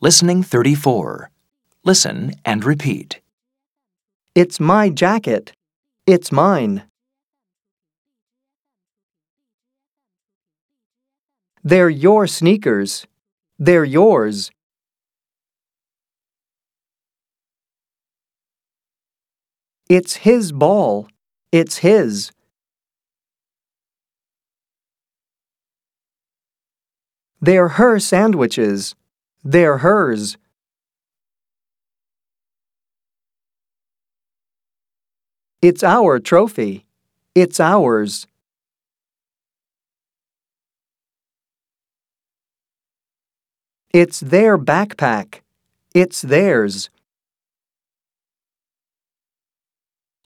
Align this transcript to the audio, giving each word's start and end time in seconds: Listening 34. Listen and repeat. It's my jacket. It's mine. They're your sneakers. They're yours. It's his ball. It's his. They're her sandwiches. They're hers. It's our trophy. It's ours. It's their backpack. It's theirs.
Listening 0.00 0.44
34. 0.44 1.28
Listen 1.82 2.32
and 2.44 2.64
repeat. 2.64 3.20
It's 4.32 4.60
my 4.60 4.90
jacket. 4.90 5.54
It's 6.06 6.30
mine. 6.30 6.84
They're 11.64 11.90
your 11.90 12.28
sneakers. 12.28 13.08
They're 13.58 13.84
yours. 13.84 14.52
It's 19.88 20.18
his 20.18 20.52
ball. 20.52 21.08
It's 21.50 21.78
his. 21.78 22.30
They're 27.40 27.70
her 27.70 27.98
sandwiches. 27.98 28.94
They're 29.44 29.78
hers. 29.78 30.36
It's 35.60 35.82
our 35.82 36.18
trophy. 36.18 36.84
It's 37.34 37.58
ours. 37.58 38.26
It's 43.92 44.20
their 44.20 44.58
backpack. 44.58 45.40
It's 45.94 46.22
theirs. 46.22 46.90